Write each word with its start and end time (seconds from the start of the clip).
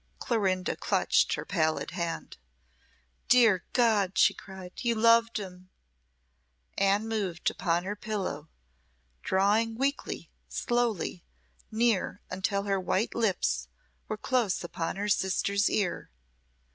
Clorinda 0.17 0.75
clutched 0.75 1.35
her 1.35 1.45
pallid 1.45 1.91
hand. 1.91 2.37
"Dear 3.27 3.63
God," 3.73 4.17
she 4.17 4.33
cried, 4.33 4.73
"you 4.77 4.95
loved 4.95 5.37
him!" 5.37 5.69
Anne 6.75 7.07
moved 7.07 7.51
upon 7.51 7.83
her 7.83 7.95
pillow, 7.95 8.49
drawing 9.21 9.75
weakly, 9.75 10.31
slowly 10.49 11.23
near 11.69 12.19
until 12.31 12.63
her 12.63 12.79
white 12.79 13.13
lips 13.13 13.67
were 14.07 14.17
close 14.17 14.63
upon 14.63 14.95
her 14.95 15.07
sister's 15.07 15.69
ear. 15.69 16.09